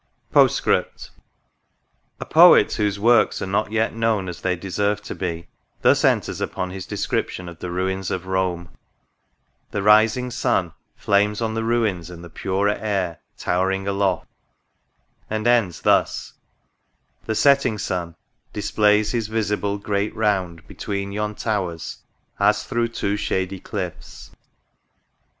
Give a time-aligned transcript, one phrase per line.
[0.01, 1.11] D 2 POSTSCRIPT.
[2.19, 5.47] A Poet, whose works are not yet known as they deserve to be,
[5.83, 8.69] thus enters upon his description of the" Ruins of Rome,""
[9.69, 14.25] The rising Sun Flames on the ruins in the purer air Towering aloft;"
[15.29, 16.33] and ends thus,
[17.27, 18.15] "The setting Sun
[18.53, 21.99] displays His visible great round, between yon towers.
[22.39, 24.31] As through two shady cliffs."